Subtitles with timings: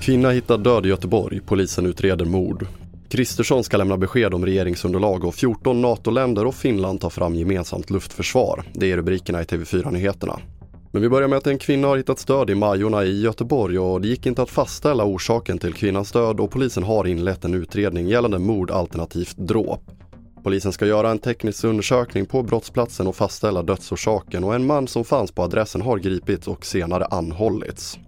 [0.00, 1.40] Kvinna hittad död i Göteborg.
[1.40, 2.66] Polisen utreder mord.
[3.08, 8.64] Kristersson ska lämna besked om regeringsunderlag och 14 NATO-länder och Finland tar fram gemensamt luftförsvar.
[8.72, 10.38] Det är rubrikerna i TV4-nyheterna.
[10.90, 14.00] Men vi börjar med att en kvinna har hittats död i Majorna i Göteborg och
[14.00, 18.08] det gick inte att fastställa orsaken till kvinnans död och polisen har inlett en utredning
[18.08, 20.01] gällande mord alternativt dråp.
[20.42, 25.04] Polisen ska göra en teknisk undersökning på brottsplatsen och fastställa dödsorsaken och en man som
[25.04, 27.98] fanns på adressen har gripits och senare anhållits.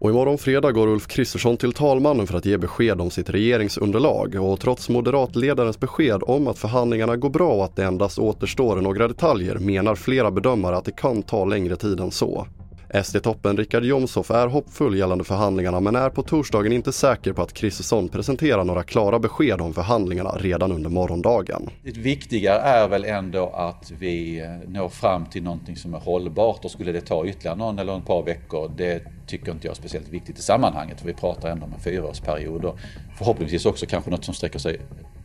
[0.00, 4.34] Och imorgon fredag går Ulf Kristersson till talmannen för att ge besked om sitt regeringsunderlag
[4.34, 9.08] och trots moderatledarens besked om att förhandlingarna går bra och att det endast återstår några
[9.08, 12.46] detaljer menar flera bedömare att det kan ta längre tid än så.
[12.94, 17.52] SD-toppen Richard Jomshof är hoppfull gällande förhandlingarna men är på torsdagen inte säker på att
[17.52, 21.70] Kristersson presenterar några klara besked om förhandlingarna redan under morgondagen.
[21.82, 26.64] Det viktiga är väl ändå att vi eh, når fram till någonting som är hållbart
[26.64, 29.76] och skulle det ta ytterligare någon eller ett par veckor, det tycker inte jag är
[29.76, 31.00] speciellt viktigt i sammanhanget.
[31.00, 32.78] För vi pratar ändå om en fyraårsperiod och
[33.18, 34.80] förhoppningsvis också kanske något som sträcker sig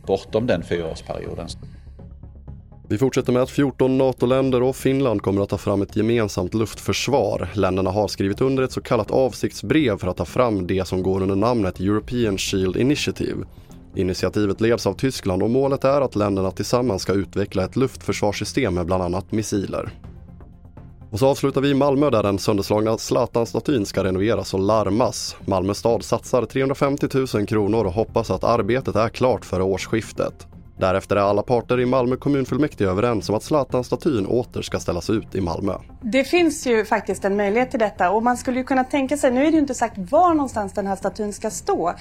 [0.06, 1.48] bortom den fyraårsperioden.
[2.88, 7.48] Vi fortsätter med att 14 NATO-länder och Finland kommer att ta fram ett gemensamt luftförsvar.
[7.54, 11.22] Länderna har skrivit under ett så kallat avsiktsbrev för att ta fram det som går
[11.22, 13.46] under namnet European Shield Initiative.
[13.94, 18.86] Initiativet leds av Tyskland och målet är att länderna tillsammans ska utveckla ett luftförsvarssystem med
[18.86, 19.90] bland annat missiler.
[21.10, 25.36] Och så avslutar vi i Malmö där den sönderslagna Zlatan-statyn ska renoveras och larmas.
[25.46, 30.46] Malmö stad satsar 350 000 kronor och hoppas att arbetet är klart före årsskiftet.
[30.76, 35.34] Därefter är alla parter i Malmö kommunfullmäktige överens om att Zlatan-statyn åter ska ställas ut
[35.34, 35.74] i Malmö.
[36.02, 39.30] Det finns ju faktiskt en möjlighet till detta och man skulle ju kunna tänka sig,
[39.30, 41.88] nu är det ju inte sagt var någonstans den här statyn ska stå.
[41.88, 41.94] Eh,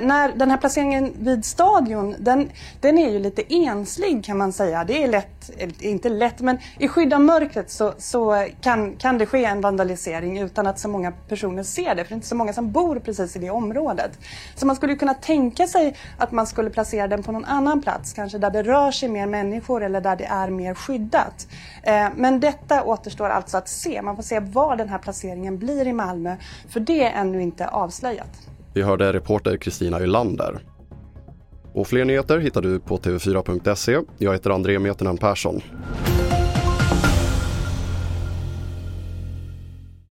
[0.00, 4.84] när den här placeringen vid stadion, den, den är ju lite enslig kan man säga.
[4.84, 9.18] Det är lätt, eh, inte lätt, men i skydd av mörkret så, så kan, kan
[9.18, 12.28] det ske en vandalisering utan att så många personer ser det, för det är inte
[12.28, 14.18] så många som bor precis i det området.
[14.54, 17.82] Så man skulle ju kunna tänka sig att man skulle placera den på någon annan
[17.82, 21.48] plats plats, kanske där det rör sig mer människor eller där det är mer skyddat.
[21.82, 24.02] Eh, men detta återstår alltså att se.
[24.02, 26.36] Man får se var den här placeringen blir i Malmö,
[26.68, 28.48] för det är ännu inte avslöjat.
[28.74, 30.60] Vi hörde reporter Kristina Ylander.
[31.72, 33.98] Och fler nyheter hittar du på tv4.se.
[34.18, 35.62] Jag heter André Metenen Persson.